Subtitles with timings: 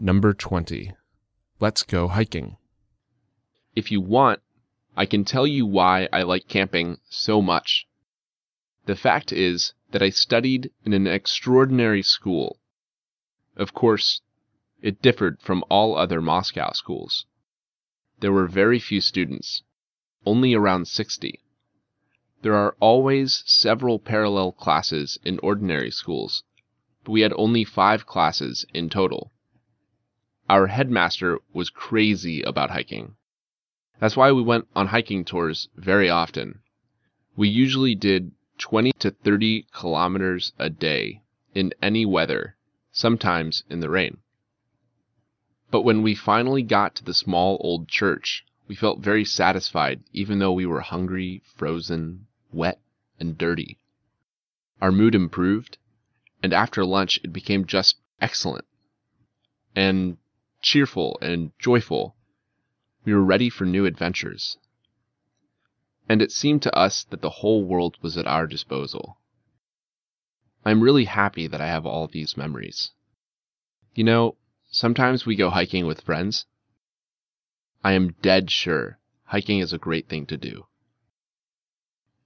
[0.00, 0.92] Number 20.
[1.58, 2.56] Let's go hiking.
[3.74, 4.38] If you want,
[4.96, 7.88] I can tell you why I like camping so much.
[8.86, 12.60] The fact is that I studied in an extraordinary school.
[13.56, 14.20] Of course,
[14.80, 17.26] it differed from all other Moscow schools.
[18.20, 19.64] There were very few students,
[20.24, 21.40] only around 60.
[22.42, 26.44] There are always several parallel classes in ordinary schools,
[27.02, 29.32] but we had only five classes in total.
[30.48, 33.16] Our headmaster was crazy about hiking.
[34.00, 36.60] That's why we went on hiking tours very often.
[37.36, 41.22] We usually did 20 to 30 kilometers a day
[41.54, 42.56] in any weather,
[42.90, 44.18] sometimes in the rain.
[45.70, 50.38] But when we finally got to the small old church, we felt very satisfied even
[50.38, 52.80] though we were hungry, frozen, wet,
[53.20, 53.78] and dirty.
[54.80, 55.76] Our mood improved,
[56.42, 58.64] and after lunch it became just excellent
[59.78, 60.16] and
[60.60, 62.16] cheerful and joyful.
[63.04, 64.58] We were ready for new adventures.
[66.08, 69.18] And it seemed to us that the whole world was at our disposal.
[70.64, 72.90] I'm really happy that I have all these memories.
[73.94, 74.36] You know,
[74.70, 76.46] sometimes we go hiking with friends.
[77.84, 80.66] I am dead sure hiking is a great thing to do.